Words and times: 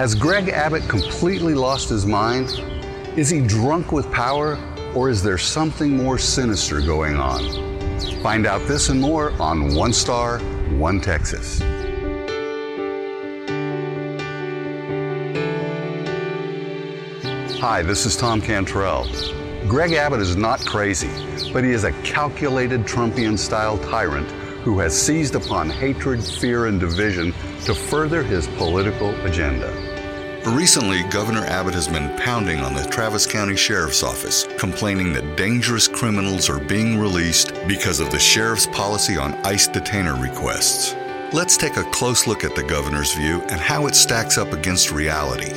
Has 0.00 0.14
Greg 0.14 0.48
Abbott 0.48 0.88
completely 0.88 1.52
lost 1.52 1.90
his 1.90 2.06
mind? 2.06 2.58
Is 3.18 3.28
he 3.28 3.42
drunk 3.42 3.92
with 3.92 4.10
power, 4.10 4.58
or 4.94 5.10
is 5.10 5.22
there 5.22 5.36
something 5.36 5.94
more 5.94 6.16
sinister 6.16 6.80
going 6.80 7.16
on? 7.16 8.00
Find 8.22 8.46
out 8.46 8.66
this 8.66 8.88
and 8.88 8.98
more 8.98 9.32
on 9.32 9.74
One 9.74 9.92
Star, 9.92 10.38
One 10.78 11.02
Texas. 11.02 11.58
Hi, 17.60 17.82
this 17.82 18.06
is 18.06 18.16
Tom 18.16 18.40
Cantrell. 18.40 19.06
Greg 19.68 19.92
Abbott 19.92 20.20
is 20.20 20.34
not 20.34 20.60
crazy, 20.64 21.10
but 21.52 21.62
he 21.62 21.72
is 21.72 21.84
a 21.84 21.92
calculated 22.04 22.84
Trumpian 22.84 23.38
style 23.38 23.76
tyrant 23.76 24.32
who 24.62 24.78
has 24.78 25.00
seized 25.00 25.34
upon 25.34 25.70
hatred, 25.70 26.22
fear, 26.22 26.66
and 26.66 26.78
division 26.78 27.32
to 27.64 27.74
further 27.74 28.22
his 28.22 28.46
political 28.48 29.10
agenda. 29.24 29.70
Recently, 30.46 31.02
Governor 31.10 31.44
Abbott 31.44 31.74
has 31.74 31.86
been 31.86 32.16
pounding 32.16 32.60
on 32.60 32.74
the 32.74 32.84
Travis 32.84 33.26
County 33.26 33.56
Sheriff's 33.56 34.02
Office, 34.02 34.46
complaining 34.58 35.12
that 35.12 35.36
dangerous 35.36 35.86
criminals 35.86 36.48
are 36.48 36.60
being 36.60 36.98
released 36.98 37.52
because 37.68 38.00
of 38.00 38.10
the 38.10 38.18
sheriff's 38.18 38.66
policy 38.68 39.18
on 39.18 39.34
ICE 39.44 39.68
detainer 39.68 40.16
requests. 40.16 40.94
Let's 41.34 41.56
take 41.56 41.76
a 41.76 41.84
close 41.90 42.26
look 42.26 42.42
at 42.42 42.56
the 42.56 42.62
governor's 42.62 43.12
view 43.12 43.42
and 43.50 43.60
how 43.60 43.86
it 43.86 43.94
stacks 43.94 44.38
up 44.38 44.52
against 44.52 44.92
reality. 44.92 45.52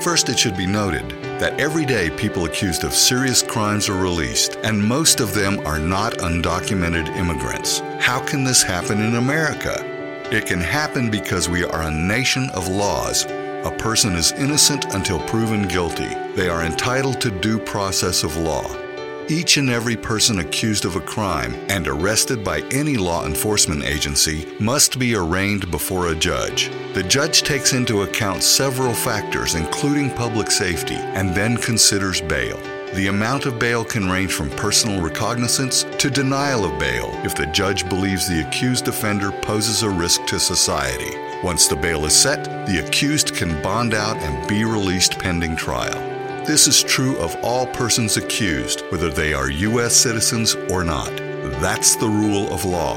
First, 0.00 0.28
it 0.28 0.38
should 0.38 0.56
be 0.56 0.66
noted 0.66 1.27
that 1.38 1.58
every 1.60 1.84
day 1.84 2.10
people 2.10 2.44
accused 2.44 2.84
of 2.84 2.92
serious 2.92 3.42
crimes 3.42 3.88
are 3.88 4.00
released, 4.00 4.56
and 4.64 4.82
most 4.82 5.20
of 5.20 5.34
them 5.34 5.60
are 5.66 5.78
not 5.78 6.14
undocumented 6.18 7.08
immigrants. 7.16 7.80
How 8.00 8.20
can 8.20 8.44
this 8.44 8.62
happen 8.62 9.00
in 9.00 9.16
America? 9.16 9.84
It 10.30 10.46
can 10.46 10.60
happen 10.60 11.10
because 11.10 11.48
we 11.48 11.64
are 11.64 11.82
a 11.82 11.90
nation 11.90 12.50
of 12.50 12.68
laws. 12.68 13.24
A 13.24 13.74
person 13.78 14.14
is 14.14 14.32
innocent 14.32 14.94
until 14.94 15.20
proven 15.26 15.66
guilty. 15.68 16.08
They 16.34 16.48
are 16.48 16.64
entitled 16.64 17.20
to 17.22 17.30
due 17.30 17.58
process 17.58 18.24
of 18.24 18.36
law. 18.36 18.87
Each 19.30 19.58
and 19.58 19.68
every 19.68 19.94
person 19.94 20.38
accused 20.38 20.86
of 20.86 20.96
a 20.96 21.02
crime 21.02 21.54
and 21.68 21.86
arrested 21.86 22.42
by 22.42 22.62
any 22.70 22.96
law 22.96 23.26
enforcement 23.26 23.84
agency 23.84 24.46
must 24.58 24.98
be 24.98 25.14
arraigned 25.14 25.70
before 25.70 26.08
a 26.08 26.14
judge. 26.14 26.70
The 26.94 27.02
judge 27.02 27.42
takes 27.42 27.74
into 27.74 28.02
account 28.02 28.42
several 28.42 28.94
factors, 28.94 29.54
including 29.54 30.14
public 30.14 30.50
safety, 30.50 30.94
and 30.94 31.34
then 31.34 31.58
considers 31.58 32.22
bail. 32.22 32.58
The 32.94 33.08
amount 33.08 33.44
of 33.44 33.58
bail 33.58 33.84
can 33.84 34.08
range 34.08 34.32
from 34.32 34.48
personal 34.48 35.02
recognizance 35.02 35.84
to 35.98 36.08
denial 36.08 36.64
of 36.64 36.78
bail 36.78 37.10
if 37.22 37.34
the 37.34 37.46
judge 37.48 37.86
believes 37.86 38.26
the 38.26 38.48
accused 38.48 38.88
offender 38.88 39.30
poses 39.30 39.82
a 39.82 39.90
risk 39.90 40.24
to 40.28 40.40
society. 40.40 41.14
Once 41.44 41.68
the 41.68 41.76
bail 41.76 42.06
is 42.06 42.16
set, 42.16 42.44
the 42.66 42.82
accused 42.82 43.34
can 43.36 43.62
bond 43.62 43.92
out 43.92 44.16
and 44.16 44.48
be 44.48 44.64
released 44.64 45.18
pending 45.18 45.54
trial. 45.54 46.17
This 46.48 46.66
is 46.66 46.82
true 46.82 47.18
of 47.18 47.36
all 47.42 47.66
persons 47.66 48.16
accused, 48.16 48.80
whether 48.90 49.10
they 49.10 49.34
are 49.34 49.50
U.S. 49.50 49.94
citizens 49.94 50.54
or 50.70 50.82
not. 50.82 51.14
That's 51.60 51.94
the 51.96 52.08
rule 52.08 52.50
of 52.50 52.64
law. 52.64 52.96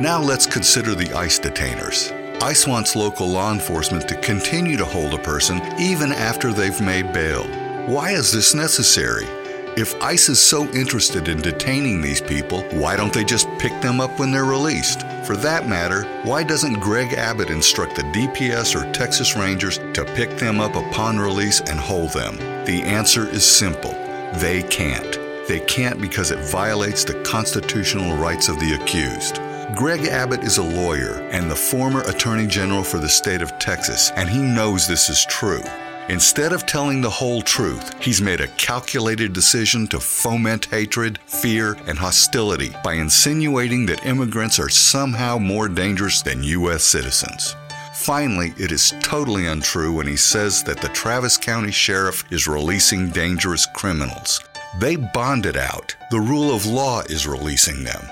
Now 0.00 0.20
let's 0.20 0.46
consider 0.46 0.96
the 0.96 1.12
ICE 1.12 1.38
detainers. 1.38 2.10
ICE 2.42 2.66
wants 2.66 2.96
local 2.96 3.28
law 3.28 3.52
enforcement 3.52 4.08
to 4.08 4.16
continue 4.16 4.76
to 4.76 4.84
hold 4.84 5.14
a 5.14 5.22
person 5.22 5.62
even 5.78 6.10
after 6.10 6.52
they've 6.52 6.80
made 6.80 7.12
bail. 7.12 7.44
Why 7.86 8.10
is 8.10 8.32
this 8.32 8.52
necessary? 8.52 9.26
If 9.74 9.94
ICE 10.02 10.28
is 10.28 10.38
so 10.38 10.68
interested 10.72 11.28
in 11.28 11.40
detaining 11.40 12.02
these 12.02 12.20
people, 12.20 12.62
why 12.72 12.94
don't 12.94 13.10
they 13.10 13.24
just 13.24 13.48
pick 13.58 13.72
them 13.80 14.02
up 14.02 14.18
when 14.20 14.30
they're 14.30 14.44
released? 14.44 15.00
For 15.24 15.34
that 15.36 15.66
matter, 15.66 16.02
why 16.24 16.42
doesn't 16.42 16.74
Greg 16.74 17.14
Abbott 17.14 17.48
instruct 17.48 17.96
the 17.96 18.02
DPS 18.02 18.78
or 18.78 18.92
Texas 18.92 19.34
Rangers 19.34 19.78
to 19.94 20.04
pick 20.14 20.36
them 20.36 20.60
up 20.60 20.76
upon 20.76 21.18
release 21.18 21.62
and 21.62 21.80
hold 21.80 22.10
them? 22.10 22.36
The 22.66 22.82
answer 22.82 23.26
is 23.26 23.46
simple 23.46 23.92
they 24.34 24.62
can't. 24.64 25.18
They 25.48 25.60
can't 25.60 26.02
because 26.02 26.32
it 26.32 26.50
violates 26.50 27.04
the 27.04 27.22
constitutional 27.22 28.18
rights 28.18 28.50
of 28.50 28.60
the 28.60 28.74
accused. 28.74 29.36
Greg 29.74 30.04
Abbott 30.04 30.44
is 30.44 30.58
a 30.58 30.62
lawyer 30.62 31.26
and 31.32 31.50
the 31.50 31.56
former 31.56 32.02
Attorney 32.02 32.46
General 32.46 32.84
for 32.84 32.98
the 32.98 33.08
state 33.08 33.40
of 33.40 33.58
Texas, 33.58 34.12
and 34.16 34.28
he 34.28 34.42
knows 34.42 34.86
this 34.86 35.08
is 35.08 35.24
true. 35.24 35.62
Instead 36.08 36.52
of 36.52 36.66
telling 36.66 37.00
the 37.00 37.08
whole 37.08 37.40
truth, 37.42 37.94
he's 38.02 38.20
made 38.20 38.40
a 38.40 38.48
calculated 38.48 39.32
decision 39.32 39.86
to 39.86 40.00
foment 40.00 40.64
hatred, 40.66 41.18
fear, 41.26 41.76
and 41.86 41.96
hostility 41.96 42.74
by 42.82 42.94
insinuating 42.94 43.86
that 43.86 44.04
immigrants 44.04 44.58
are 44.58 44.68
somehow 44.68 45.38
more 45.38 45.68
dangerous 45.68 46.20
than 46.20 46.42
U.S. 46.42 46.82
citizens. 46.82 47.54
Finally, 47.94 48.52
it 48.58 48.72
is 48.72 48.92
totally 49.00 49.46
untrue 49.46 49.92
when 49.92 50.08
he 50.08 50.16
says 50.16 50.64
that 50.64 50.80
the 50.80 50.88
Travis 50.88 51.36
County 51.36 51.70
Sheriff 51.70 52.24
is 52.32 52.48
releasing 52.48 53.10
dangerous 53.10 53.64
criminals. 53.66 54.42
They 54.80 54.96
bonded 54.96 55.56
out. 55.56 55.94
The 56.10 56.20
rule 56.20 56.52
of 56.52 56.66
law 56.66 57.02
is 57.02 57.28
releasing 57.28 57.84
them. 57.84 58.02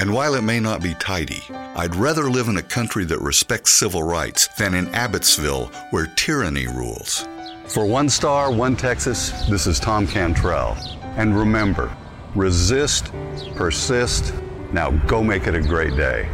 And 0.00 0.14
while 0.14 0.34
it 0.34 0.40
may 0.40 0.60
not 0.60 0.82
be 0.82 0.94
tidy, 0.94 1.42
I'd 1.50 1.94
rather 1.94 2.30
live 2.30 2.48
in 2.48 2.56
a 2.56 2.62
country 2.62 3.04
that 3.04 3.20
respects 3.20 3.72
civil 3.72 4.02
rights 4.02 4.48
than 4.56 4.72
in 4.72 4.86
Abbottsville 4.94 5.70
where 5.90 6.06
tyranny 6.16 6.66
rules. 6.66 7.28
For 7.66 7.84
One 7.84 8.08
Star, 8.08 8.50
One 8.50 8.76
Texas, 8.76 9.28
this 9.50 9.66
is 9.66 9.78
Tom 9.78 10.06
Cantrell. 10.06 10.74
And 11.16 11.38
remember, 11.38 11.94
resist, 12.34 13.12
persist, 13.56 14.32
now 14.72 14.90
go 15.06 15.22
make 15.22 15.46
it 15.46 15.54
a 15.54 15.60
great 15.60 15.94
day. 15.96 16.30